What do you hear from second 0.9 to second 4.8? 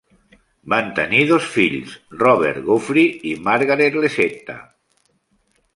tenir dos fills, Robert Geoffrey i Margaret Lesetta.